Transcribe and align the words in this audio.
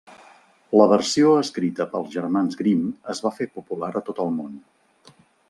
La 0.79 0.85
versió 0.93 1.33
escrita 1.41 1.87
pels 1.91 2.15
germans 2.15 2.57
Grimm 2.63 2.89
es 3.15 3.23
va 3.27 3.33
fer 3.41 3.49
popular 3.61 3.93
a 4.01 4.05
tot 4.09 4.25
el 4.27 4.35
món. 4.41 4.59